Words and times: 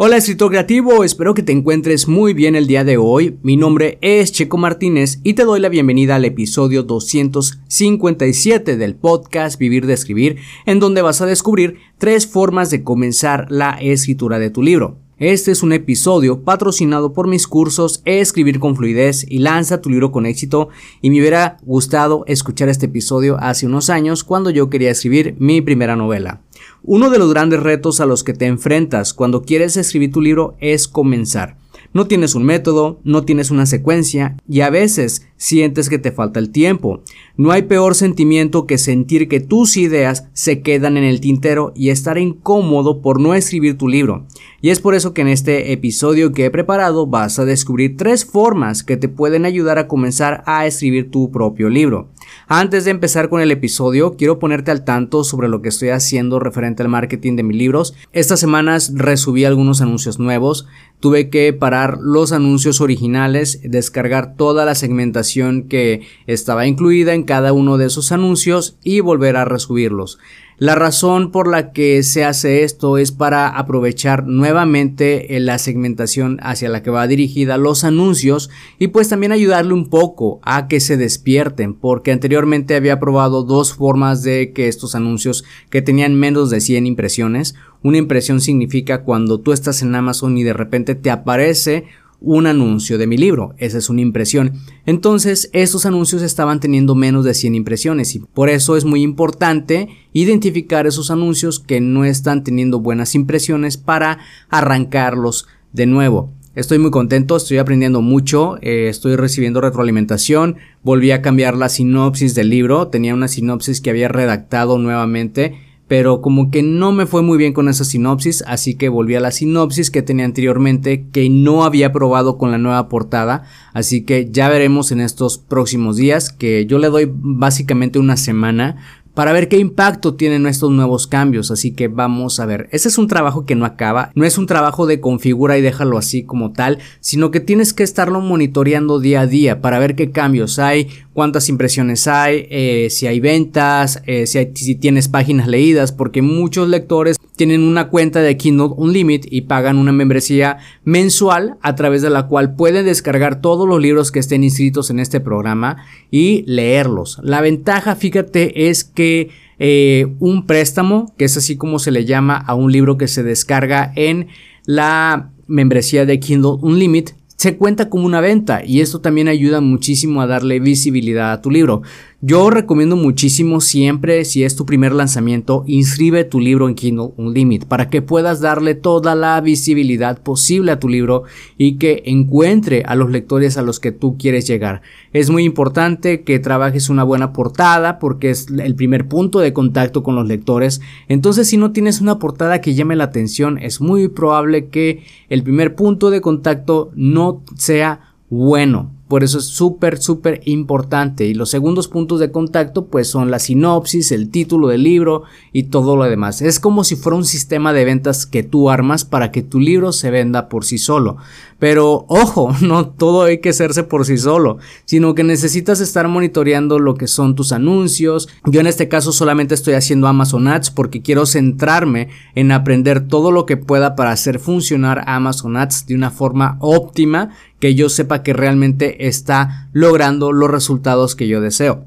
Hola 0.00 0.16
escritor 0.16 0.50
creativo, 0.50 1.02
espero 1.02 1.34
que 1.34 1.42
te 1.42 1.50
encuentres 1.50 2.06
muy 2.06 2.32
bien 2.32 2.54
el 2.54 2.68
día 2.68 2.84
de 2.84 2.98
hoy. 2.98 3.36
Mi 3.42 3.56
nombre 3.56 3.98
es 4.00 4.30
Checo 4.30 4.56
Martínez 4.56 5.18
y 5.24 5.34
te 5.34 5.42
doy 5.42 5.58
la 5.58 5.68
bienvenida 5.68 6.14
al 6.14 6.24
episodio 6.24 6.84
257 6.84 8.76
del 8.76 8.94
podcast 8.94 9.58
Vivir 9.58 9.86
de 9.86 9.94
Escribir, 9.94 10.36
en 10.66 10.78
donde 10.78 11.02
vas 11.02 11.20
a 11.20 11.26
descubrir 11.26 11.78
tres 11.98 12.28
formas 12.28 12.70
de 12.70 12.84
comenzar 12.84 13.50
la 13.50 13.72
escritura 13.72 14.38
de 14.38 14.50
tu 14.50 14.62
libro. 14.62 14.98
Este 15.18 15.50
es 15.50 15.64
un 15.64 15.72
episodio 15.72 16.44
patrocinado 16.44 17.12
por 17.12 17.26
mis 17.26 17.48
cursos 17.48 18.00
Escribir 18.04 18.60
con 18.60 18.76
fluidez 18.76 19.26
y 19.28 19.40
lanza 19.40 19.82
tu 19.82 19.90
libro 19.90 20.12
con 20.12 20.26
éxito 20.26 20.68
y 21.02 21.10
me 21.10 21.18
hubiera 21.18 21.56
gustado 21.62 22.22
escuchar 22.28 22.68
este 22.68 22.86
episodio 22.86 23.36
hace 23.40 23.66
unos 23.66 23.90
años 23.90 24.22
cuando 24.22 24.50
yo 24.50 24.70
quería 24.70 24.92
escribir 24.92 25.34
mi 25.40 25.60
primera 25.60 25.96
novela. 25.96 26.42
Uno 26.90 27.10
de 27.10 27.18
los 27.18 27.30
grandes 27.30 27.62
retos 27.62 28.00
a 28.00 28.06
los 28.06 28.24
que 28.24 28.32
te 28.32 28.46
enfrentas 28.46 29.12
cuando 29.12 29.42
quieres 29.42 29.76
escribir 29.76 30.10
tu 30.10 30.22
libro 30.22 30.56
es 30.58 30.88
comenzar. 30.88 31.58
No 31.92 32.06
tienes 32.06 32.34
un 32.34 32.44
método, 32.44 32.98
no 33.04 33.24
tienes 33.24 33.50
una 33.50 33.66
secuencia 33.66 34.38
y 34.48 34.62
a 34.62 34.70
veces 34.70 35.26
sientes 35.36 35.90
que 35.90 35.98
te 35.98 36.12
falta 36.12 36.40
el 36.40 36.48
tiempo. 36.48 37.02
No 37.36 37.50
hay 37.50 37.64
peor 37.64 37.94
sentimiento 37.94 38.66
que 38.66 38.78
sentir 38.78 39.28
que 39.28 39.40
tus 39.40 39.76
ideas 39.76 40.28
se 40.32 40.62
quedan 40.62 40.96
en 40.96 41.04
el 41.04 41.20
tintero 41.20 41.74
y 41.76 41.90
estar 41.90 42.16
incómodo 42.16 43.02
por 43.02 43.20
no 43.20 43.34
escribir 43.34 43.76
tu 43.76 43.86
libro. 43.86 44.26
Y 44.62 44.70
es 44.70 44.80
por 44.80 44.94
eso 44.94 45.12
que 45.12 45.20
en 45.20 45.28
este 45.28 45.72
episodio 45.72 46.32
que 46.32 46.46
he 46.46 46.50
preparado 46.50 47.06
vas 47.06 47.38
a 47.38 47.44
descubrir 47.44 47.98
tres 47.98 48.24
formas 48.24 48.82
que 48.82 48.96
te 48.96 49.10
pueden 49.10 49.44
ayudar 49.44 49.78
a 49.78 49.88
comenzar 49.88 50.42
a 50.46 50.66
escribir 50.66 51.10
tu 51.10 51.30
propio 51.30 51.68
libro. 51.68 52.08
Antes 52.46 52.84
de 52.84 52.90
empezar 52.90 53.28
con 53.28 53.40
el 53.40 53.50
episodio, 53.50 54.16
quiero 54.16 54.38
ponerte 54.38 54.70
al 54.70 54.84
tanto 54.84 55.24
sobre 55.24 55.48
lo 55.48 55.62
que 55.62 55.68
estoy 55.68 55.90
haciendo 55.90 56.38
referente 56.40 56.82
al 56.82 56.88
marketing 56.88 57.36
de 57.36 57.42
mis 57.42 57.56
libros. 57.56 57.94
Estas 58.12 58.40
semanas 58.40 58.92
resubí 58.94 59.44
algunos 59.44 59.80
anuncios 59.80 60.18
nuevos, 60.18 60.66
tuve 61.00 61.30
que 61.30 61.52
parar 61.52 61.98
los 62.00 62.32
anuncios 62.32 62.80
originales, 62.80 63.60
descargar 63.62 64.34
toda 64.36 64.64
la 64.64 64.74
segmentación 64.74 65.64
que 65.68 66.06
estaba 66.26 66.66
incluida 66.66 67.14
en 67.14 67.24
cada 67.24 67.52
uno 67.52 67.76
de 67.76 67.86
esos 67.86 68.12
anuncios 68.12 68.78
y 68.82 69.00
volver 69.00 69.36
a 69.36 69.44
resubirlos. 69.44 70.18
La 70.60 70.74
razón 70.74 71.30
por 71.30 71.46
la 71.46 71.70
que 71.70 72.02
se 72.02 72.24
hace 72.24 72.64
esto 72.64 72.98
es 72.98 73.12
para 73.12 73.46
aprovechar 73.46 74.26
nuevamente 74.26 75.36
eh, 75.36 75.38
la 75.38 75.56
segmentación 75.56 76.38
hacia 76.42 76.68
la 76.68 76.82
que 76.82 76.90
va 76.90 77.06
dirigida 77.06 77.56
los 77.58 77.84
anuncios 77.84 78.50
y 78.76 78.88
pues 78.88 79.08
también 79.08 79.30
ayudarle 79.30 79.72
un 79.72 79.88
poco 79.88 80.40
a 80.42 80.66
que 80.66 80.80
se 80.80 80.96
despierten 80.96 81.74
porque 81.74 82.10
anteriormente 82.10 82.74
había 82.74 82.98
probado 82.98 83.44
dos 83.44 83.72
formas 83.72 84.24
de 84.24 84.52
que 84.52 84.66
estos 84.66 84.96
anuncios 84.96 85.44
que 85.70 85.80
tenían 85.80 86.16
menos 86.16 86.50
de 86.50 86.60
100 86.60 86.86
impresiones. 86.86 87.54
Una 87.84 87.98
impresión 87.98 88.40
significa 88.40 89.04
cuando 89.04 89.38
tú 89.38 89.52
estás 89.52 89.82
en 89.82 89.94
Amazon 89.94 90.36
y 90.38 90.42
de 90.42 90.54
repente 90.54 90.96
te 90.96 91.12
aparece 91.12 91.84
un 92.20 92.46
anuncio 92.46 92.98
de 92.98 93.06
mi 93.06 93.16
libro, 93.16 93.54
esa 93.58 93.78
es 93.78 93.88
una 93.88 94.00
impresión. 94.00 94.54
Entonces, 94.86 95.50
estos 95.52 95.86
anuncios 95.86 96.22
estaban 96.22 96.60
teniendo 96.60 96.94
menos 96.94 97.24
de 97.24 97.34
100 97.34 97.54
impresiones 97.54 98.14
y 98.14 98.20
por 98.20 98.48
eso 98.48 98.76
es 98.76 98.84
muy 98.84 99.02
importante 99.02 99.88
identificar 100.12 100.86
esos 100.86 101.10
anuncios 101.10 101.60
que 101.60 101.80
no 101.80 102.04
están 102.04 102.42
teniendo 102.42 102.80
buenas 102.80 103.14
impresiones 103.14 103.76
para 103.76 104.18
arrancarlos 104.48 105.46
de 105.72 105.86
nuevo. 105.86 106.32
Estoy 106.54 106.78
muy 106.78 106.90
contento, 106.90 107.36
estoy 107.36 107.58
aprendiendo 107.58 108.02
mucho, 108.02 108.56
eh, 108.62 108.88
estoy 108.88 109.14
recibiendo 109.14 109.60
retroalimentación, 109.60 110.56
volví 110.82 111.12
a 111.12 111.22
cambiar 111.22 111.56
la 111.56 111.68
sinopsis 111.68 112.34
del 112.34 112.50
libro, 112.50 112.88
tenía 112.88 113.14
una 113.14 113.28
sinopsis 113.28 113.80
que 113.80 113.90
había 113.90 114.08
redactado 114.08 114.76
nuevamente 114.76 115.67
pero 115.88 116.20
como 116.20 116.50
que 116.50 116.62
no 116.62 116.92
me 116.92 117.06
fue 117.06 117.22
muy 117.22 117.38
bien 117.38 117.52
con 117.52 117.68
esa 117.68 117.84
sinopsis, 117.84 118.44
así 118.46 118.74
que 118.74 118.88
volví 118.88 119.14
a 119.14 119.20
la 119.20 119.30
sinopsis 119.30 119.90
que 119.90 120.02
tenía 120.02 120.26
anteriormente 120.26 121.06
que 121.10 121.28
no 121.30 121.64
había 121.64 121.92
probado 121.92 122.38
con 122.38 122.50
la 122.50 122.58
nueva 122.58 122.88
portada, 122.88 123.44
así 123.72 124.02
que 124.02 124.28
ya 124.30 124.48
veremos 124.48 124.92
en 124.92 125.00
estos 125.00 125.38
próximos 125.38 125.96
días 125.96 126.30
que 126.30 126.66
yo 126.66 126.78
le 126.78 126.88
doy 126.88 127.10
básicamente 127.10 127.98
una 127.98 128.16
semana 128.16 128.76
para 129.18 129.32
ver 129.32 129.48
qué 129.48 129.58
impacto 129.58 130.14
tienen 130.14 130.46
estos 130.46 130.70
nuevos 130.70 131.08
cambios. 131.08 131.50
Así 131.50 131.72
que 131.72 131.88
vamos 131.88 132.38
a 132.38 132.46
ver. 132.46 132.68
Ese 132.70 132.86
es 132.86 132.98
un 132.98 133.08
trabajo 133.08 133.46
que 133.46 133.56
no 133.56 133.64
acaba. 133.64 134.12
No 134.14 134.24
es 134.24 134.38
un 134.38 134.46
trabajo 134.46 134.86
de 134.86 135.00
configura 135.00 135.58
y 135.58 135.60
déjalo 135.60 135.98
así 135.98 136.22
como 136.22 136.52
tal, 136.52 136.78
sino 137.00 137.32
que 137.32 137.40
tienes 137.40 137.72
que 137.74 137.82
estarlo 137.82 138.20
monitoreando 138.20 139.00
día 139.00 139.22
a 139.22 139.26
día 139.26 139.60
para 139.60 139.80
ver 139.80 139.96
qué 139.96 140.12
cambios 140.12 140.60
hay, 140.60 140.86
cuántas 141.18 141.48
impresiones 141.48 142.06
hay, 142.06 142.46
eh, 142.48 142.90
si 142.90 143.08
hay 143.08 143.18
ventas, 143.18 144.00
eh, 144.06 144.28
si, 144.28 144.38
si 144.54 144.76
tienes 144.76 145.08
páginas 145.08 145.48
leídas, 145.48 145.90
porque 145.90 146.22
muchos 146.22 146.68
lectores 146.68 147.16
tienen 147.34 147.62
una 147.62 147.88
cuenta 147.88 148.20
de 148.20 148.36
Kindle 148.36 148.68
Unlimited 148.76 149.28
y 149.28 149.40
pagan 149.40 149.78
una 149.78 149.90
membresía 149.90 150.58
mensual 150.84 151.56
a 151.60 151.74
través 151.74 152.02
de 152.02 152.10
la 152.10 152.28
cual 152.28 152.54
pueden 152.54 152.86
descargar 152.86 153.40
todos 153.40 153.66
los 153.66 153.82
libros 153.82 154.12
que 154.12 154.20
estén 154.20 154.44
inscritos 154.44 154.90
en 154.90 155.00
este 155.00 155.18
programa 155.18 155.78
y 156.12 156.44
leerlos. 156.46 157.18
La 157.24 157.40
ventaja, 157.40 157.96
fíjate, 157.96 158.68
es 158.68 158.84
que 158.84 159.30
eh, 159.58 160.14
un 160.20 160.46
préstamo, 160.46 161.12
que 161.18 161.24
es 161.24 161.36
así 161.36 161.56
como 161.56 161.80
se 161.80 161.90
le 161.90 162.04
llama 162.04 162.36
a 162.36 162.54
un 162.54 162.70
libro 162.70 162.96
que 162.96 163.08
se 163.08 163.24
descarga 163.24 163.92
en 163.96 164.28
la 164.66 165.32
membresía 165.48 166.06
de 166.06 166.20
Kindle 166.20 166.58
Unlimited, 166.60 167.17
se 167.38 167.56
cuenta 167.56 167.88
como 167.88 168.04
una 168.04 168.20
venta 168.20 168.64
y 168.64 168.80
esto 168.80 169.00
también 169.00 169.28
ayuda 169.28 169.60
muchísimo 169.60 170.20
a 170.20 170.26
darle 170.26 170.58
visibilidad 170.58 171.32
a 171.32 171.40
tu 171.40 171.52
libro. 171.52 171.82
Yo 172.20 172.50
recomiendo 172.50 172.96
muchísimo 172.96 173.60
siempre, 173.60 174.24
si 174.24 174.42
es 174.42 174.56
tu 174.56 174.66
primer 174.66 174.92
lanzamiento, 174.92 175.62
inscribe 175.68 176.24
tu 176.24 176.40
libro 176.40 176.68
en 176.68 176.74
Kindle 176.74 177.12
Unlimited 177.16 177.68
para 177.68 177.90
que 177.90 178.02
puedas 178.02 178.40
darle 178.40 178.74
toda 178.74 179.14
la 179.14 179.40
visibilidad 179.40 180.20
posible 180.20 180.72
a 180.72 180.80
tu 180.80 180.88
libro 180.88 181.22
y 181.58 181.76
que 181.76 182.02
encuentre 182.06 182.82
a 182.84 182.96
los 182.96 183.12
lectores 183.12 183.56
a 183.56 183.62
los 183.62 183.78
que 183.78 183.92
tú 183.92 184.18
quieres 184.18 184.48
llegar. 184.48 184.82
Es 185.12 185.30
muy 185.30 185.44
importante 185.44 186.22
que 186.22 186.40
trabajes 186.40 186.88
una 186.88 187.04
buena 187.04 187.32
portada 187.32 188.00
porque 188.00 188.30
es 188.30 188.48
el 188.50 188.74
primer 188.74 189.06
punto 189.06 189.38
de 189.38 189.52
contacto 189.52 190.02
con 190.02 190.16
los 190.16 190.26
lectores. 190.26 190.80
Entonces, 191.06 191.46
si 191.46 191.56
no 191.56 191.70
tienes 191.70 192.00
una 192.00 192.18
portada 192.18 192.60
que 192.60 192.74
llame 192.74 192.96
la 192.96 193.04
atención, 193.04 193.58
es 193.58 193.80
muy 193.80 194.08
probable 194.08 194.66
que 194.70 195.04
el 195.28 195.44
primer 195.44 195.76
punto 195.76 196.10
de 196.10 196.20
contacto 196.20 196.90
no 196.96 197.44
sea 197.54 198.16
bueno. 198.28 198.97
Por 199.08 199.24
eso 199.24 199.38
es 199.38 199.46
súper, 199.46 199.98
súper 199.98 200.42
importante. 200.44 201.26
Y 201.26 201.34
los 201.34 201.50
segundos 201.50 201.88
puntos 201.88 202.20
de 202.20 202.30
contacto 202.30 202.86
pues 202.86 203.08
son 203.08 203.30
la 203.30 203.38
sinopsis, 203.38 204.12
el 204.12 204.30
título 204.30 204.68
del 204.68 204.82
libro 204.82 205.22
y 205.52 205.64
todo 205.64 205.96
lo 205.96 206.04
demás. 206.04 206.42
Es 206.42 206.60
como 206.60 206.84
si 206.84 206.94
fuera 206.94 207.16
un 207.16 207.24
sistema 207.24 207.72
de 207.72 207.86
ventas 207.86 208.26
que 208.26 208.42
tú 208.42 208.68
armas 208.70 209.04
para 209.06 209.32
que 209.32 209.42
tu 209.42 209.60
libro 209.60 209.92
se 209.92 210.10
venda 210.10 210.48
por 210.48 210.64
sí 210.64 210.76
solo. 210.76 211.16
Pero 211.58 212.06
ojo, 212.08 212.54
no 212.60 212.88
todo 212.88 213.22
hay 213.22 213.38
que 213.38 213.50
hacerse 213.50 213.82
por 213.82 214.04
sí 214.04 214.16
solo, 214.16 214.58
sino 214.84 215.14
que 215.14 215.24
necesitas 215.24 215.80
estar 215.80 216.08
monitoreando 216.08 216.78
lo 216.78 216.94
que 216.94 217.06
son 217.06 217.34
tus 217.34 217.52
anuncios. 217.52 218.28
Yo 218.44 218.60
en 218.60 218.66
este 218.66 218.88
caso 218.88 219.12
solamente 219.12 219.54
estoy 219.54 219.74
haciendo 219.74 220.06
Amazon 220.06 220.48
Ads 220.48 220.70
porque 220.70 221.02
quiero 221.02 221.26
centrarme 221.26 222.08
en 222.34 222.52
aprender 222.52 223.06
todo 223.06 223.32
lo 223.32 223.46
que 223.46 223.56
pueda 223.56 223.96
para 223.96 224.12
hacer 224.12 224.38
funcionar 224.38 225.04
Amazon 225.06 225.56
Ads 225.56 225.86
de 225.86 225.94
una 225.94 226.10
forma 226.10 226.56
óptima 226.60 227.30
que 227.58 227.74
yo 227.74 227.88
sepa 227.88 228.22
que 228.22 228.32
realmente 228.32 229.08
está 229.08 229.68
logrando 229.72 230.32
los 230.32 230.50
resultados 230.50 231.16
que 231.16 231.26
yo 231.26 231.40
deseo. 231.40 231.84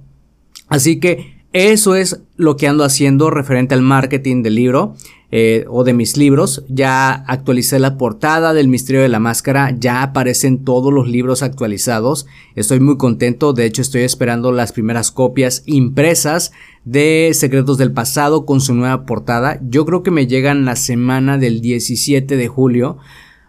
Así 0.68 1.00
que 1.00 1.42
eso 1.54 1.96
es 1.96 2.22
lo 2.38 2.56
que 2.56 2.68
ando 2.68 2.86
haciendo 2.86 3.30
referente 3.30 3.74
al 3.74 3.82
marketing 3.82 4.42
del 4.42 4.56
libro 4.56 4.96
eh, 5.32 5.66
o 5.70 5.84
de 5.84 5.94
mis 5.94 6.18
libros. 6.18 6.64
Ya 6.68 7.12
actualicé 7.12 7.80
la 7.80 7.98
portada 7.98 8.54
del 8.54 8.68
Misterio 8.68 9.02
de 9.02 9.08
la 9.08 9.20
Máscara, 9.20 9.74
ya 9.78 10.04
aparecen 10.04 10.66
todos 10.66 10.92
los 10.92 11.08
libros 11.08 11.42
actualizados. 11.42 12.28
Estoy 12.56 12.80
muy 12.80 12.98
contento, 12.98 13.54
de 13.54 13.66
hecho 13.66 13.82
estoy 13.82 14.02
esperando 14.02 14.52
las 14.52 14.74
primeras 14.74 15.12
copias 15.12 15.64
impresas 15.66 16.52
de 16.84 17.32
Secretos 17.34 17.78
del 17.78 17.94
Pasado 17.94 18.46
con 18.46 18.60
su 18.60 18.74
nueva 18.74 19.06
portada. 19.06 19.60
Yo 19.64 19.86
creo 19.86 20.04
que 20.04 20.12
me 20.12 20.28
llegan 20.28 20.66
la 20.66 20.76
semana 20.76 21.38
del 21.38 21.62
17 21.62 22.36
de 22.36 22.48
julio. 22.48 22.98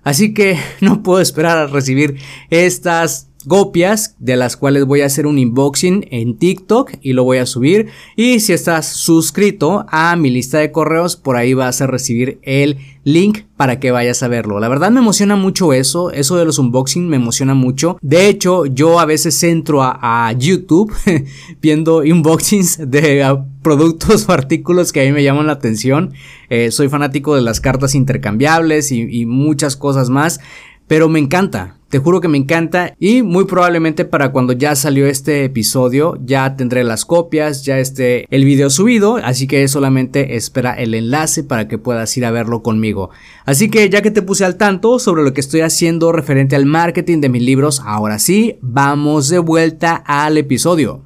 Así 0.05 0.35
que 0.35 0.59
no 0.81 1.03
puedo 1.03 1.21
esperar 1.21 1.59
a 1.59 1.67
recibir 1.67 2.19
estas 2.51 3.32
copias 3.47 4.17
de 4.19 4.37
las 4.37 4.57
cuales 4.57 4.85
voy 4.85 5.01
a 5.03 5.07
hacer 5.07 5.27
un 5.27 5.39
unboxing 5.39 6.09
en 6.11 6.39
TikTok 6.39 6.93
y 7.01 7.13
lo 7.13 7.25
voy 7.25 7.39
a 7.39 7.47
subir 7.47 7.89
y 8.17 8.41
si 8.41 8.53
estás 8.53 8.87
suscrito 8.87 9.85
a 9.89 10.17
mi 10.17 10.31
lista 10.31 10.59
de 10.59 10.73
correos 10.73 11.17
por 11.17 11.37
ahí 11.37 11.55
vas 11.55 11.81
a 11.81 11.87
recibir 11.87 12.39
el 12.43 12.79
link 13.05 13.41
para 13.57 13.79
que 13.79 13.91
vayas 13.91 14.23
a 14.23 14.29
verlo. 14.29 14.61
La 14.61 14.69
verdad 14.69 14.91
me 14.91 15.01
emociona 15.01 15.37
mucho 15.37 15.73
eso, 15.73 16.11
eso 16.11 16.37
de 16.37 16.45
los 16.45 16.59
unboxing 16.59 17.09
me 17.09 17.17
emociona 17.17 17.55
mucho. 17.55 17.97
De 18.01 18.29
hecho, 18.29 18.67
yo 18.67 18.99
a 18.99 19.05
veces 19.05 19.43
entro 19.43 19.83
a, 19.83 20.33
YouTube 20.37 20.93
viendo 21.63 21.99
unboxings 21.99 22.91
de 22.91 23.39
productos 23.63 24.29
o 24.29 24.33
artículos 24.33 24.93
que 24.93 25.03
a 25.03 25.05
mí 25.05 25.13
me 25.13 25.23
llaman 25.23 25.47
la 25.47 25.53
atención. 25.53 26.13
Eh, 26.49 26.71
soy 26.71 26.89
fanático 26.89 27.35
de 27.35 27.43
las 27.43 27.61
cartas 27.61 27.95
intercambiables 27.95 28.91
y 28.93 29.27
muchas 29.27 29.77
cosas 29.77 30.11
más. 30.11 30.41
Pero 30.87 31.09
me 31.09 31.19
encanta, 31.19 31.79
te 31.93 31.99
juro 31.99 32.23
que 32.23 32.29
me 32.29 32.39
encanta 32.39 32.95
y 32.99 33.21
muy 33.21 33.45
probablemente 33.45 34.07
para 34.07 34.33
cuando 34.33 34.55
ya 34.55 34.75
salió 34.75 35.07
este 35.07 35.45
episodio 35.45 36.19
ya 36.25 36.57
tendré 36.57 36.85
las 36.85 37.05
copias, 37.05 37.67
ya 37.67 37.79
esté 37.79 38.25
el 38.31 38.47
video 38.47 38.71
subido, 38.71 39.17
así 39.17 39.47
que 39.47 39.69
solamente 39.69 40.37
espera 40.37 40.73
el 40.73 40.95
enlace 40.95 41.45
para 41.45 41.69
que 41.69 41.77
puedas 41.77 42.17
ir 42.17 42.25
a 42.25 42.31
verlo 42.31 42.63
conmigo. 42.63 43.11
Así 43.45 43.69
que 43.69 43.91
ya 43.91 44.01
que 44.01 44.11
te 44.11 44.23
puse 44.23 44.47
al 44.47 44.57
tanto 44.57 44.99
sobre 44.99 45.23
lo 45.23 45.35
que 45.35 45.43
estoy 45.43 45.61
haciendo 45.61 46.13
referente 46.13 46.57
al 46.57 46.65
marketing 46.65 47.21
de 47.21 47.29
mis 47.29 47.43
libros, 47.43 47.83
ahora 47.85 48.19
sí, 48.19 48.57
vamos 48.63 49.29
de 49.29 49.39
vuelta 49.39 49.97
al 50.07 50.39
episodio. 50.39 51.03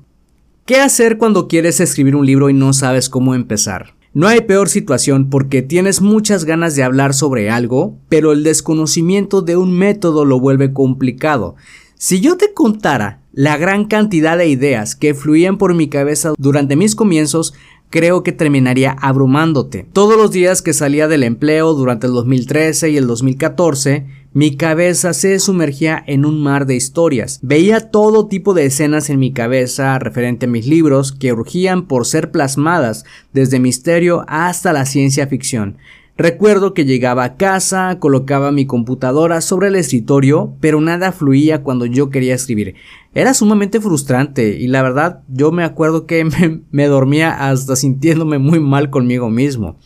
¿Qué 0.66 0.76
hacer 0.76 1.18
cuando 1.18 1.48
quieres 1.48 1.80
escribir 1.80 2.14
un 2.14 2.26
libro 2.26 2.48
y 2.48 2.54
no 2.54 2.72
sabes 2.72 3.08
cómo 3.08 3.34
empezar? 3.34 3.95
No 4.16 4.28
hay 4.28 4.40
peor 4.40 4.70
situación 4.70 5.28
porque 5.28 5.60
tienes 5.60 6.00
muchas 6.00 6.46
ganas 6.46 6.74
de 6.74 6.82
hablar 6.82 7.12
sobre 7.12 7.50
algo, 7.50 7.98
pero 8.08 8.32
el 8.32 8.44
desconocimiento 8.44 9.42
de 9.42 9.58
un 9.58 9.72
método 9.76 10.24
lo 10.24 10.40
vuelve 10.40 10.72
complicado. 10.72 11.54
Si 11.96 12.22
yo 12.22 12.38
te 12.38 12.54
contara 12.54 13.20
la 13.34 13.58
gran 13.58 13.84
cantidad 13.84 14.38
de 14.38 14.48
ideas 14.48 14.96
que 14.96 15.12
fluían 15.12 15.58
por 15.58 15.74
mi 15.74 15.90
cabeza 15.90 16.32
durante 16.38 16.76
mis 16.76 16.94
comienzos, 16.94 17.52
creo 17.90 18.22
que 18.22 18.32
terminaría 18.32 18.92
abrumándote. 19.00 19.86
Todos 19.92 20.16
los 20.16 20.30
días 20.30 20.62
que 20.62 20.72
salía 20.72 21.08
del 21.08 21.22
empleo 21.22 21.74
durante 21.74 22.06
el 22.06 22.12
2013 22.12 22.90
y 22.90 22.96
el 22.96 23.06
2014, 23.06 24.06
mi 24.32 24.56
cabeza 24.56 25.14
se 25.14 25.38
sumergía 25.38 26.04
en 26.06 26.26
un 26.26 26.42
mar 26.42 26.66
de 26.66 26.76
historias. 26.76 27.38
Veía 27.42 27.90
todo 27.90 28.26
tipo 28.26 28.52
de 28.52 28.66
escenas 28.66 29.08
en 29.08 29.18
mi 29.18 29.32
cabeza 29.32 29.98
referente 29.98 30.46
a 30.46 30.48
mis 30.50 30.66
libros 30.66 31.12
que 31.12 31.32
urgían 31.32 31.86
por 31.86 32.04
ser 32.04 32.30
plasmadas 32.30 33.04
desde 33.32 33.60
misterio 33.60 34.24
hasta 34.28 34.74
la 34.74 34.84
ciencia 34.84 35.26
ficción. 35.26 35.78
Recuerdo 36.18 36.72
que 36.72 36.86
llegaba 36.86 37.24
a 37.24 37.36
casa, 37.36 37.98
colocaba 37.98 38.50
mi 38.50 38.64
computadora 38.64 39.42
sobre 39.42 39.68
el 39.68 39.74
escritorio, 39.76 40.54
pero 40.60 40.80
nada 40.80 41.12
fluía 41.12 41.62
cuando 41.62 41.84
yo 41.84 42.08
quería 42.08 42.34
escribir. 42.34 42.74
Era 43.16 43.32
sumamente 43.32 43.80
frustrante 43.80 44.58
y 44.60 44.66
la 44.66 44.82
verdad 44.82 45.22
yo 45.26 45.50
me 45.50 45.64
acuerdo 45.64 46.04
que 46.04 46.22
me, 46.70 46.86
dormía 46.86 47.48
hasta 47.48 47.74
sintiéndome 47.74 48.38
muy 48.38 48.60
mal 48.60 48.90
conmigo 48.90 49.30
mismo. 49.30 49.78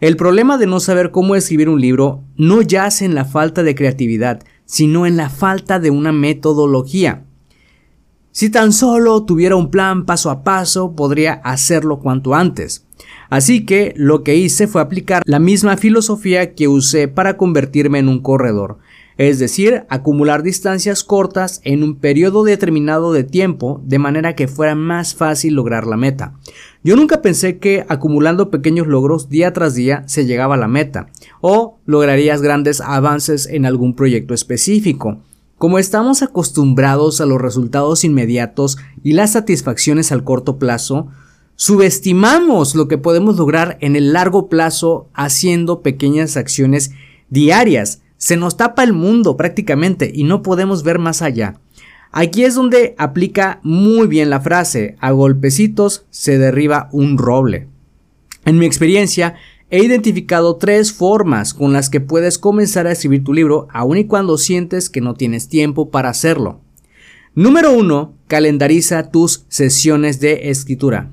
El 0.00 0.16
problema 0.16 0.56
de 0.56 0.68
no 0.68 0.78
saber 0.78 1.10
cómo 1.10 1.34
escribir 1.34 1.68
un 1.68 1.80
libro 1.80 2.22
no 2.36 2.62
yace 2.62 3.04
en 3.04 3.16
la 3.16 3.24
falta 3.24 3.64
de 3.64 3.74
creatividad, 3.74 4.44
sino 4.66 5.04
en 5.04 5.16
la 5.16 5.30
falta 5.30 5.80
de 5.80 5.90
una 5.90 6.12
metodología. 6.12 7.24
Si 8.30 8.50
tan 8.50 8.72
solo 8.72 9.24
tuviera 9.24 9.56
un 9.56 9.72
plan 9.72 10.06
paso 10.06 10.30
a 10.30 10.44
paso, 10.44 10.94
podría 10.94 11.32
hacerlo 11.42 11.98
cuanto 11.98 12.36
antes. 12.36 12.86
Así 13.30 13.66
que 13.66 13.94
lo 13.96 14.22
que 14.22 14.36
hice 14.36 14.68
fue 14.68 14.80
aplicar 14.80 15.24
la 15.26 15.40
misma 15.40 15.76
filosofía 15.76 16.54
que 16.54 16.68
usé 16.68 17.08
para 17.08 17.36
convertirme 17.36 17.98
en 17.98 18.08
un 18.08 18.20
corredor, 18.20 18.78
es 19.18 19.38
decir, 19.38 19.84
acumular 19.88 20.42
distancias 20.42 21.02
cortas 21.02 21.60
en 21.64 21.82
un 21.82 21.96
periodo 21.96 22.44
determinado 22.44 23.12
de 23.12 23.24
tiempo 23.24 23.80
de 23.84 23.98
manera 23.98 24.34
que 24.34 24.48
fuera 24.48 24.74
más 24.74 25.14
fácil 25.14 25.54
lograr 25.54 25.86
la 25.86 25.96
meta. 25.96 26.34
Yo 26.84 26.96
nunca 26.96 27.22
pensé 27.22 27.58
que 27.58 27.84
acumulando 27.88 28.50
pequeños 28.50 28.86
logros 28.86 29.28
día 29.28 29.52
tras 29.52 29.74
día 29.74 30.04
se 30.06 30.26
llegaba 30.26 30.54
a 30.54 30.58
la 30.58 30.68
meta 30.68 31.08
o 31.40 31.78
lograrías 31.86 32.42
grandes 32.42 32.80
avances 32.80 33.46
en 33.46 33.64
algún 33.66 33.94
proyecto 33.94 34.34
específico. 34.34 35.18
Como 35.58 35.78
estamos 35.78 36.22
acostumbrados 36.22 37.20
a 37.20 37.26
los 37.26 37.40
resultados 37.40 38.04
inmediatos 38.04 38.76
y 39.02 39.14
las 39.14 39.32
satisfacciones 39.32 40.12
al 40.12 40.24
corto 40.24 40.58
plazo, 40.58 41.08
Subestimamos 41.58 42.74
lo 42.74 42.86
que 42.86 42.98
podemos 42.98 43.38
lograr 43.38 43.78
en 43.80 43.96
el 43.96 44.12
largo 44.12 44.50
plazo 44.50 45.08
haciendo 45.14 45.80
pequeñas 45.80 46.36
acciones 46.36 46.90
diarias. 47.30 48.02
Se 48.16 48.36
nos 48.36 48.56
tapa 48.56 48.82
el 48.82 48.92
mundo 48.92 49.36
prácticamente 49.36 50.10
y 50.14 50.24
no 50.24 50.42
podemos 50.42 50.82
ver 50.82 50.98
más 50.98 51.22
allá. 51.22 51.60
Aquí 52.12 52.44
es 52.44 52.54
donde 52.54 52.94
aplica 52.98 53.60
muy 53.62 54.06
bien 54.06 54.30
la 54.30 54.40
frase, 54.40 54.96
a 55.00 55.10
golpecitos 55.10 56.06
se 56.10 56.38
derriba 56.38 56.88
un 56.92 57.18
roble. 57.18 57.68
En 58.44 58.58
mi 58.58 58.64
experiencia, 58.64 59.34
he 59.70 59.84
identificado 59.84 60.56
tres 60.56 60.92
formas 60.92 61.52
con 61.52 61.72
las 61.72 61.90
que 61.90 62.00
puedes 62.00 62.38
comenzar 62.38 62.86
a 62.86 62.92
escribir 62.92 63.24
tu 63.24 63.34
libro 63.34 63.66
aun 63.72 63.98
y 63.98 64.04
cuando 64.06 64.38
sientes 64.38 64.88
que 64.88 65.00
no 65.00 65.14
tienes 65.14 65.48
tiempo 65.48 65.90
para 65.90 66.08
hacerlo. 66.08 66.60
Número 67.34 67.72
1. 67.72 68.14
Calendariza 68.28 69.10
tus 69.10 69.44
sesiones 69.48 70.20
de 70.20 70.48
escritura. 70.48 71.10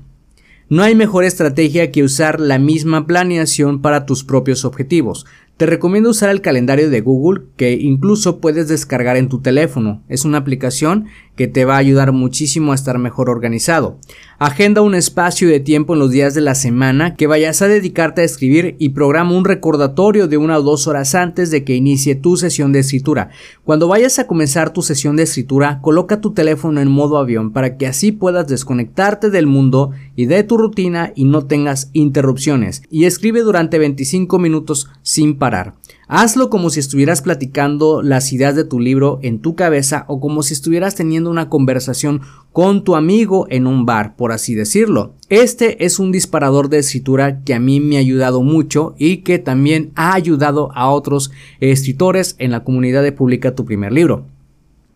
No 0.70 0.82
hay 0.82 0.94
mejor 0.94 1.24
estrategia 1.24 1.92
que 1.92 2.02
usar 2.02 2.40
la 2.40 2.58
misma 2.58 3.06
planeación 3.06 3.82
para 3.82 4.06
tus 4.06 4.24
propios 4.24 4.64
objetivos. 4.64 5.26
Te 5.56 5.66
recomiendo 5.66 6.10
usar 6.10 6.30
el 6.30 6.40
calendario 6.40 6.90
de 6.90 7.00
Google 7.00 7.44
que 7.56 7.74
incluso 7.74 8.40
puedes 8.40 8.66
descargar 8.66 9.16
en 9.16 9.28
tu 9.28 9.40
teléfono. 9.40 10.02
Es 10.08 10.24
una 10.24 10.38
aplicación 10.38 11.06
que 11.36 11.48
te 11.48 11.64
va 11.64 11.74
a 11.74 11.78
ayudar 11.78 12.12
muchísimo 12.12 12.72
a 12.72 12.74
estar 12.74 12.98
mejor 12.98 13.28
organizado. 13.28 13.98
Agenda 14.38 14.82
un 14.82 14.94
espacio 14.94 15.48
de 15.48 15.60
tiempo 15.60 15.94
en 15.94 16.00
los 16.00 16.10
días 16.10 16.34
de 16.34 16.40
la 16.40 16.54
semana 16.54 17.14
que 17.14 17.26
vayas 17.26 17.62
a 17.62 17.68
dedicarte 17.68 18.20
a 18.20 18.24
escribir 18.24 18.76
y 18.78 18.90
programa 18.90 19.32
un 19.32 19.44
recordatorio 19.44 20.28
de 20.28 20.36
una 20.36 20.58
o 20.58 20.62
dos 20.62 20.86
horas 20.86 21.14
antes 21.14 21.50
de 21.50 21.64
que 21.64 21.74
inicie 21.74 22.14
tu 22.14 22.36
sesión 22.36 22.72
de 22.72 22.80
escritura. 22.80 23.30
Cuando 23.64 23.88
vayas 23.88 24.18
a 24.18 24.26
comenzar 24.26 24.72
tu 24.72 24.82
sesión 24.82 25.16
de 25.16 25.22
escritura, 25.22 25.80
coloca 25.80 26.20
tu 26.20 26.32
teléfono 26.32 26.80
en 26.80 26.90
modo 26.90 27.18
avión 27.18 27.52
para 27.52 27.76
que 27.76 27.86
así 27.86 28.12
puedas 28.12 28.48
desconectarte 28.48 29.30
del 29.30 29.46
mundo 29.46 29.92
y 30.16 30.26
de 30.26 30.42
tu 30.42 30.56
rutina 30.56 31.12
y 31.14 31.24
no 31.24 31.46
tengas 31.46 31.90
interrupciones. 31.92 32.82
Y 32.90 33.04
escribe 33.04 33.40
durante 33.40 33.78
25 33.78 34.38
minutos 34.38 34.88
sin 35.02 35.38
parar. 35.38 35.74
Hazlo 36.06 36.50
como 36.50 36.68
si 36.70 36.80
estuvieras 36.80 37.22
platicando 37.22 38.02
las 38.02 38.32
ideas 38.32 38.54
de 38.54 38.64
tu 38.64 38.78
libro 38.78 39.18
en 39.22 39.40
tu 39.40 39.54
cabeza 39.54 40.04
o 40.08 40.20
como 40.20 40.42
si 40.42 40.52
estuvieras 40.52 40.94
teniendo 40.94 41.30
una 41.30 41.48
conversación 41.48 42.20
con 42.52 42.84
tu 42.84 42.94
amigo 42.94 43.46
en 43.48 43.66
un 43.66 43.86
bar, 43.86 44.14
por 44.16 44.30
así 44.30 44.54
decirlo. 44.54 45.14
Este 45.30 45.84
es 45.84 45.98
un 45.98 46.12
disparador 46.12 46.68
de 46.68 46.78
escritura 46.78 47.42
que 47.42 47.54
a 47.54 47.60
mí 47.60 47.80
me 47.80 47.96
ha 47.96 48.00
ayudado 48.00 48.42
mucho 48.42 48.94
y 48.98 49.18
que 49.18 49.38
también 49.38 49.92
ha 49.94 50.14
ayudado 50.14 50.70
a 50.74 50.90
otros 50.90 51.30
escritores 51.60 52.36
en 52.38 52.50
la 52.50 52.64
comunidad 52.64 53.02
de 53.02 53.12
Publica 53.12 53.54
tu 53.54 53.64
primer 53.64 53.92
libro. 53.92 54.26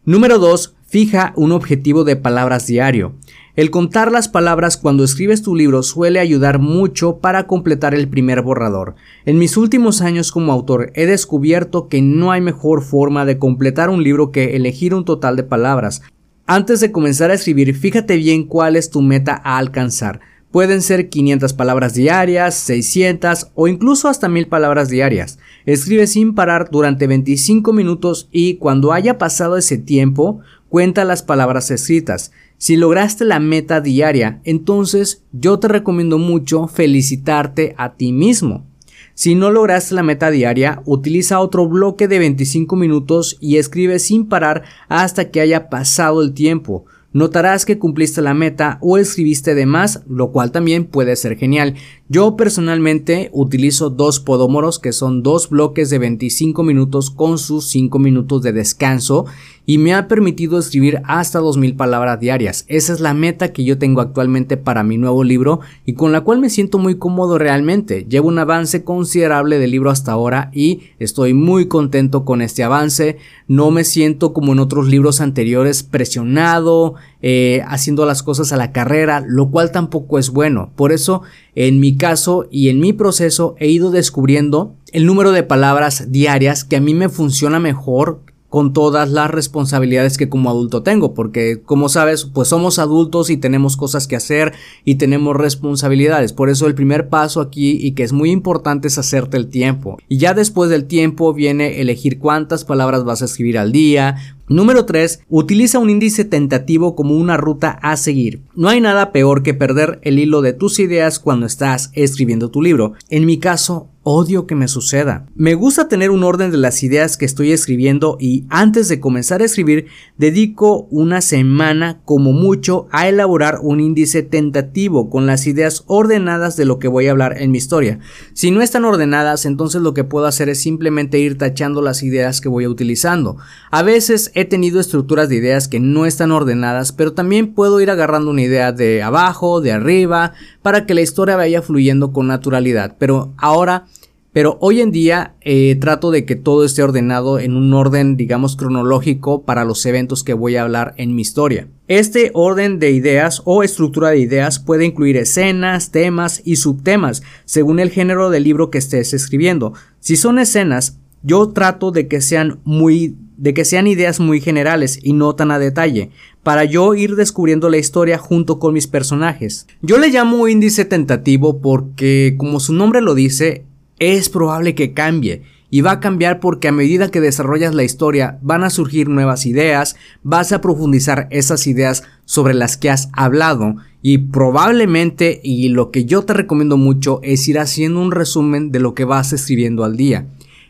Número 0.04 0.38
2. 0.38 0.74
Fija 0.86 1.32
un 1.36 1.52
objetivo 1.52 2.04
de 2.04 2.16
palabras 2.16 2.66
diario. 2.66 3.14
El 3.58 3.72
contar 3.72 4.12
las 4.12 4.28
palabras 4.28 4.76
cuando 4.76 5.02
escribes 5.02 5.42
tu 5.42 5.56
libro 5.56 5.82
suele 5.82 6.20
ayudar 6.20 6.60
mucho 6.60 7.18
para 7.18 7.48
completar 7.48 7.92
el 7.92 8.06
primer 8.06 8.40
borrador. 8.40 8.94
En 9.24 9.36
mis 9.36 9.56
últimos 9.56 10.00
años 10.00 10.30
como 10.30 10.52
autor 10.52 10.92
he 10.94 11.06
descubierto 11.06 11.88
que 11.88 12.00
no 12.00 12.30
hay 12.30 12.40
mejor 12.40 12.84
forma 12.84 13.24
de 13.24 13.36
completar 13.36 13.90
un 13.90 14.04
libro 14.04 14.30
que 14.30 14.54
elegir 14.54 14.94
un 14.94 15.04
total 15.04 15.34
de 15.34 15.42
palabras. 15.42 16.02
Antes 16.46 16.78
de 16.78 16.92
comenzar 16.92 17.32
a 17.32 17.34
escribir, 17.34 17.74
fíjate 17.74 18.14
bien 18.14 18.44
cuál 18.44 18.76
es 18.76 18.90
tu 18.90 19.02
meta 19.02 19.42
a 19.42 19.58
alcanzar. 19.58 20.20
Pueden 20.52 20.80
ser 20.80 21.08
500 21.08 21.52
palabras 21.52 21.94
diarias, 21.94 22.54
600 22.54 23.50
o 23.56 23.66
incluso 23.66 24.06
hasta 24.06 24.28
1000 24.28 24.46
palabras 24.46 24.88
diarias. 24.88 25.40
Escribe 25.66 26.06
sin 26.06 26.36
parar 26.36 26.68
durante 26.70 27.08
25 27.08 27.72
minutos 27.72 28.28
y 28.30 28.54
cuando 28.58 28.92
haya 28.92 29.18
pasado 29.18 29.56
ese 29.56 29.78
tiempo, 29.78 30.42
cuenta 30.68 31.04
las 31.04 31.24
palabras 31.24 31.72
escritas. 31.72 32.30
Si 32.58 32.76
lograste 32.76 33.24
la 33.24 33.38
meta 33.38 33.80
diaria, 33.80 34.40
entonces 34.42 35.22
yo 35.32 35.60
te 35.60 35.68
recomiendo 35.68 36.18
mucho 36.18 36.66
felicitarte 36.66 37.76
a 37.78 37.94
ti 37.94 38.12
mismo. 38.12 38.66
Si 39.14 39.36
no 39.36 39.52
lograste 39.52 39.94
la 39.94 40.02
meta 40.02 40.30
diaria, 40.30 40.82
utiliza 40.84 41.38
otro 41.38 41.68
bloque 41.68 42.08
de 42.08 42.18
25 42.18 42.74
minutos 42.74 43.36
y 43.40 43.58
escribe 43.58 44.00
sin 44.00 44.26
parar 44.26 44.64
hasta 44.88 45.30
que 45.30 45.40
haya 45.40 45.70
pasado 45.70 46.20
el 46.20 46.34
tiempo. 46.34 46.84
notarás 47.10 47.64
que 47.64 47.78
cumpliste 47.78 48.20
la 48.22 48.34
meta 48.34 48.78
o 48.82 48.98
escribiste 48.98 49.54
de 49.54 49.66
más, 49.66 50.02
lo 50.08 50.30
cual 50.30 50.52
también 50.52 50.84
puede 50.84 51.16
ser 51.16 51.36
genial. 51.36 51.74
Yo 52.08 52.36
personalmente 52.36 53.30
utilizo 53.32 53.88
dos 53.88 54.20
podomoros 54.20 54.78
que 54.78 54.92
son 54.92 55.22
dos 55.22 55.48
bloques 55.48 55.90
de 55.90 55.98
25 55.98 56.62
minutos 56.62 57.10
con 57.10 57.38
sus 57.38 57.68
5 57.70 57.98
minutos 57.98 58.42
de 58.42 58.52
descanso 58.52 59.24
y 59.68 59.76
me 59.76 59.92
ha 59.92 60.08
permitido 60.08 60.58
escribir 60.58 61.02
hasta 61.04 61.40
2000 61.40 61.76
palabras 61.76 62.18
diarias. 62.18 62.64
Esa 62.68 62.94
es 62.94 63.00
la 63.00 63.12
meta 63.12 63.52
que 63.52 63.64
yo 63.64 63.76
tengo 63.76 64.00
actualmente 64.00 64.56
para 64.56 64.82
mi 64.82 64.96
nuevo 64.96 65.22
libro 65.22 65.60
y 65.84 65.92
con 65.92 66.10
la 66.10 66.22
cual 66.22 66.38
me 66.38 66.48
siento 66.48 66.78
muy 66.78 66.96
cómodo 66.96 67.36
realmente. 67.36 68.06
Llevo 68.08 68.28
un 68.28 68.38
avance 68.38 68.82
considerable 68.82 69.58
del 69.58 69.72
libro 69.72 69.90
hasta 69.90 70.12
ahora 70.12 70.50
y 70.54 70.84
estoy 70.98 71.34
muy 71.34 71.68
contento 71.68 72.24
con 72.24 72.40
este 72.40 72.64
avance. 72.64 73.18
No 73.46 73.70
me 73.70 73.84
siento 73.84 74.32
como 74.32 74.52
en 74.52 74.60
otros 74.60 74.88
libros 74.88 75.20
anteriores 75.20 75.82
presionado, 75.82 76.94
eh, 77.20 77.62
haciendo 77.66 78.06
las 78.06 78.22
cosas 78.22 78.54
a 78.54 78.56
la 78.56 78.72
carrera, 78.72 79.22
lo 79.26 79.50
cual 79.50 79.70
tampoco 79.70 80.18
es 80.18 80.30
bueno. 80.30 80.72
Por 80.76 80.92
eso, 80.92 81.20
en 81.54 81.78
mi 81.78 81.98
caso 81.98 82.48
y 82.50 82.70
en 82.70 82.80
mi 82.80 82.94
proceso 82.94 83.54
he 83.58 83.68
ido 83.68 83.90
descubriendo 83.90 84.76
el 84.92 85.04
número 85.04 85.32
de 85.32 85.42
palabras 85.42 86.10
diarias 86.10 86.64
que 86.64 86.76
a 86.76 86.80
mí 86.80 86.94
me 86.94 87.10
funciona 87.10 87.60
mejor 87.60 88.22
con 88.48 88.72
todas 88.72 89.10
las 89.10 89.30
responsabilidades 89.30 90.16
que 90.16 90.28
como 90.28 90.50
adulto 90.50 90.82
tengo, 90.82 91.14
porque 91.14 91.60
como 91.60 91.88
sabes, 91.88 92.24
pues 92.24 92.48
somos 92.48 92.78
adultos 92.78 93.30
y 93.30 93.36
tenemos 93.36 93.76
cosas 93.76 94.06
que 94.06 94.16
hacer 94.16 94.52
y 94.84 94.94
tenemos 94.94 95.36
responsabilidades. 95.36 96.32
Por 96.32 96.48
eso 96.48 96.66
el 96.66 96.74
primer 96.74 97.08
paso 97.08 97.40
aquí 97.40 97.78
y 97.80 97.92
que 97.92 98.04
es 98.04 98.12
muy 98.12 98.30
importante 98.30 98.88
es 98.88 98.98
hacerte 98.98 99.36
el 99.36 99.48
tiempo. 99.48 99.98
Y 100.08 100.18
ya 100.18 100.34
después 100.34 100.70
del 100.70 100.86
tiempo 100.86 101.34
viene 101.34 101.80
elegir 101.80 102.18
cuántas 102.18 102.64
palabras 102.64 103.04
vas 103.04 103.22
a 103.22 103.26
escribir 103.26 103.58
al 103.58 103.72
día, 103.72 104.16
Número 104.48 104.86
3. 104.86 105.24
Utiliza 105.28 105.78
un 105.78 105.90
índice 105.90 106.24
tentativo 106.24 106.96
como 106.96 107.14
una 107.14 107.36
ruta 107.36 107.78
a 107.82 107.98
seguir. 107.98 108.40
No 108.54 108.68
hay 108.68 108.80
nada 108.80 109.12
peor 109.12 109.42
que 109.42 109.52
perder 109.52 110.00
el 110.02 110.18
hilo 110.18 110.40
de 110.40 110.54
tus 110.54 110.78
ideas 110.78 111.18
cuando 111.18 111.44
estás 111.44 111.90
escribiendo 111.92 112.48
tu 112.48 112.62
libro. 112.62 112.94
En 113.10 113.26
mi 113.26 113.38
caso, 113.38 113.90
odio 114.10 114.46
que 114.46 114.54
me 114.54 114.68
suceda. 114.68 115.26
Me 115.34 115.52
gusta 115.52 115.86
tener 115.86 116.10
un 116.10 116.24
orden 116.24 116.50
de 116.50 116.56
las 116.56 116.82
ideas 116.82 117.18
que 117.18 117.26
estoy 117.26 117.52
escribiendo 117.52 118.16
y 118.18 118.46
antes 118.48 118.88
de 118.88 119.00
comenzar 119.00 119.42
a 119.42 119.44
escribir 119.44 119.86
dedico 120.16 120.88
una 120.90 121.20
semana 121.20 122.00
como 122.06 122.32
mucho 122.32 122.88
a 122.90 123.06
elaborar 123.06 123.58
un 123.60 123.80
índice 123.80 124.22
tentativo 124.22 125.10
con 125.10 125.26
las 125.26 125.46
ideas 125.46 125.84
ordenadas 125.88 126.56
de 126.56 126.64
lo 126.64 126.78
que 126.78 126.88
voy 126.88 127.06
a 127.06 127.10
hablar 127.10 127.42
en 127.42 127.50
mi 127.50 127.58
historia. 127.58 127.98
Si 128.32 128.50
no 128.50 128.62
están 128.62 128.86
ordenadas, 128.86 129.44
entonces 129.44 129.82
lo 129.82 129.92
que 129.92 130.04
puedo 130.04 130.24
hacer 130.24 130.48
es 130.48 130.62
simplemente 130.62 131.18
ir 131.18 131.36
tachando 131.36 131.82
las 131.82 132.02
ideas 132.02 132.40
que 132.40 132.48
voy 132.48 132.66
utilizando. 132.66 133.36
A 133.70 133.82
veces 133.82 134.30
he 134.34 134.46
tenido 134.46 134.80
estructuras 134.80 135.28
de 135.28 135.36
ideas 135.36 135.68
que 135.68 135.80
no 135.80 136.06
están 136.06 136.30
ordenadas, 136.30 136.92
pero 136.92 137.12
también 137.12 137.52
puedo 137.52 137.78
ir 137.78 137.90
agarrando 137.90 138.30
una 138.30 138.40
idea 138.40 138.72
de 138.72 139.02
abajo, 139.02 139.60
de 139.60 139.72
arriba, 139.72 140.32
para 140.68 140.84
que 140.84 140.92
la 140.92 141.00
historia 141.00 141.34
vaya 141.34 141.62
fluyendo 141.62 142.12
con 142.12 142.26
naturalidad. 142.26 142.96
Pero 142.98 143.32
ahora 143.38 143.86
pero 144.34 144.58
hoy 144.60 144.82
en 144.82 144.90
día 144.90 145.34
eh, 145.40 145.76
trato 145.80 146.10
de 146.10 146.26
que 146.26 146.36
todo 146.36 146.62
esté 146.62 146.82
ordenado 146.82 147.38
en 147.38 147.56
un 147.56 147.72
orden, 147.72 148.18
digamos, 148.18 148.54
cronológico 148.54 149.46
para 149.46 149.64
los 149.64 149.86
eventos 149.86 150.24
que 150.24 150.34
voy 150.34 150.56
a 150.56 150.62
hablar 150.64 150.92
en 150.98 151.14
mi 151.14 151.22
historia. 151.22 151.68
Este 151.86 152.30
orden 152.34 152.78
de 152.78 152.90
ideas 152.90 153.40
o 153.46 153.62
estructura 153.62 154.10
de 154.10 154.18
ideas 154.18 154.58
puede 154.58 154.84
incluir 154.84 155.16
escenas, 155.16 155.90
temas 155.90 156.42
y 156.44 156.56
subtemas, 156.56 157.22
según 157.46 157.80
el 157.80 157.88
género 157.88 158.28
del 158.28 158.44
libro 158.44 158.70
que 158.70 158.76
estés 158.76 159.14
escribiendo. 159.14 159.72
Si 160.00 160.16
son 160.16 160.38
escenas, 160.38 160.98
yo 161.22 161.48
trato 161.50 161.90
de 161.90 162.08
que 162.08 162.20
sean 162.20 162.60
muy 162.64 163.16
de 163.38 163.54
que 163.54 163.64
sean 163.64 163.86
ideas 163.86 164.18
muy 164.18 164.40
generales 164.40 164.98
y 165.00 165.12
no 165.12 165.34
tan 165.36 165.52
a 165.52 165.60
detalle, 165.60 166.10
para 166.42 166.64
yo 166.64 166.94
ir 166.94 167.14
descubriendo 167.14 167.70
la 167.70 167.78
historia 167.78 168.18
junto 168.18 168.58
con 168.58 168.74
mis 168.74 168.88
personajes. 168.88 169.68
Yo 169.80 169.98
le 169.98 170.08
llamo 170.08 170.48
índice 170.48 170.84
tentativo 170.84 171.60
porque, 171.60 172.34
como 172.36 172.58
su 172.58 172.72
nombre 172.74 173.00
lo 173.00 173.14
dice, 173.14 173.64
es 174.00 174.28
probable 174.28 174.74
que 174.74 174.92
cambie. 174.92 175.42
Y 175.70 175.82
va 175.82 175.92
a 175.92 176.00
cambiar 176.00 176.40
porque 176.40 176.66
a 176.66 176.72
medida 176.72 177.10
que 177.10 177.20
desarrollas 177.20 177.74
la 177.74 177.84
historia 177.84 178.38
van 178.40 178.64
a 178.64 178.70
surgir 178.70 179.08
nuevas 179.08 179.44
ideas, 179.44 179.96
vas 180.22 180.50
a 180.50 180.60
profundizar 180.60 181.28
esas 181.30 181.66
ideas 181.66 182.04
sobre 182.24 182.54
las 182.54 182.76
que 182.76 182.90
has 182.90 183.10
hablado 183.12 183.76
y 184.00 184.18
probablemente 184.18 185.40
y 185.44 185.68
lo 185.68 185.90
que 185.90 186.06
yo 186.06 186.22
te 186.22 186.32
recomiendo 186.32 186.78
mucho 186.78 187.20
es 187.22 187.46
ir 187.48 187.58
haciendo 187.58 188.00
un 188.00 188.12
resumen 188.12 188.72
de 188.72 188.80
lo 188.80 188.94
que 188.94 189.04
vas 189.04 189.34
escribiendo 189.34 189.84
al 189.84 189.96
día. 189.98 190.26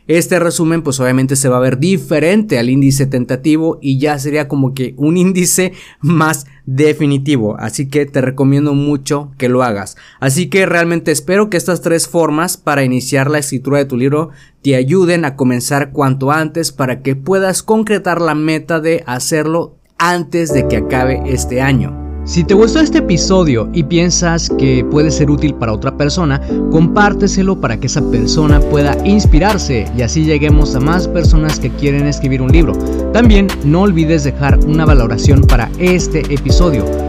Este 0.09 0.39
resumen 0.39 0.81
pues 0.81 0.99
obviamente 0.99 1.35
se 1.35 1.49
va 1.49 1.57
a 1.57 1.59
ver 1.59 1.77
diferente 1.77 2.57
al 2.57 2.71
índice 2.71 3.05
tentativo 3.05 3.77
y 3.79 3.99
ya 3.99 4.17
sería 4.17 4.47
como 4.47 4.73
que 4.73 4.95
un 4.97 5.17
índice 5.17 5.73
más 6.01 6.47
definitivo. 6.65 7.55
Así 7.59 7.89
que 7.89 8.07
te 8.07 8.19
recomiendo 8.19 8.73
mucho 8.73 9.29
que 9.37 9.49
lo 9.49 9.61
hagas. 9.61 9.97
Así 10.19 10.49
que 10.49 10.65
realmente 10.65 11.11
espero 11.11 11.51
que 11.51 11.57
estas 11.57 11.81
tres 11.81 12.07
formas 12.07 12.57
para 12.57 12.83
iniciar 12.83 13.29
la 13.29 13.37
escritura 13.37 13.77
de 13.77 13.85
tu 13.85 13.97
libro 13.97 14.31
te 14.63 14.75
ayuden 14.75 15.25
a 15.25 15.35
comenzar 15.35 15.91
cuanto 15.91 16.31
antes 16.31 16.71
para 16.71 17.03
que 17.03 17.15
puedas 17.15 17.61
concretar 17.61 18.19
la 18.19 18.33
meta 18.33 18.79
de 18.79 19.03
hacerlo 19.05 19.77
antes 19.99 20.51
de 20.51 20.67
que 20.67 20.77
acabe 20.77 21.21
este 21.27 21.61
año. 21.61 22.08
Si 22.29 22.43
te 22.43 22.53
gustó 22.53 22.79
este 22.79 22.99
episodio 22.99 23.71
y 23.73 23.81
piensas 23.81 24.51
que 24.59 24.85
puede 24.85 25.09
ser 25.09 25.31
útil 25.31 25.55
para 25.55 25.73
otra 25.73 25.97
persona, 25.97 26.39
compárteselo 26.69 27.59
para 27.59 27.79
que 27.79 27.87
esa 27.87 28.03
persona 28.11 28.59
pueda 28.59 28.95
inspirarse 29.03 29.91
y 29.97 30.03
así 30.03 30.25
lleguemos 30.25 30.75
a 30.75 30.79
más 30.79 31.07
personas 31.07 31.59
que 31.59 31.71
quieren 31.71 32.05
escribir 32.05 32.43
un 32.43 32.51
libro. 32.51 32.73
También 33.13 33.47
no 33.65 33.81
olvides 33.81 34.25
dejar 34.25 34.59
una 34.59 34.85
valoración 34.85 35.41
para 35.41 35.71
este 35.79 36.19
episodio 36.31 37.08